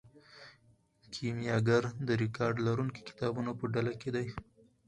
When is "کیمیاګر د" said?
1.13-2.09